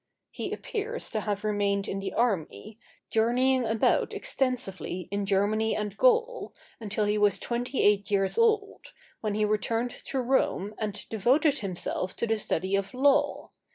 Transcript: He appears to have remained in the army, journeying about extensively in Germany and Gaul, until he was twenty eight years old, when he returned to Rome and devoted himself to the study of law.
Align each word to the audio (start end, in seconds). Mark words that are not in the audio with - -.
He 0.31 0.51
appears 0.51 1.11
to 1.11 1.19
have 1.21 1.43
remained 1.43 1.87
in 1.87 1.99
the 1.99 2.11
army, 2.11 2.79
journeying 3.11 3.63
about 3.65 4.15
extensively 4.15 5.07
in 5.11 5.27
Germany 5.27 5.75
and 5.75 5.95
Gaul, 5.95 6.55
until 6.79 7.05
he 7.05 7.19
was 7.19 7.37
twenty 7.37 7.83
eight 7.83 8.09
years 8.09 8.35
old, 8.35 8.87
when 9.19 9.35
he 9.35 9.45
returned 9.45 9.91
to 9.91 10.19
Rome 10.19 10.73
and 10.79 11.07
devoted 11.09 11.59
himself 11.59 12.15
to 12.15 12.25
the 12.25 12.39
study 12.39 12.75
of 12.75 12.95
law. 12.95 13.51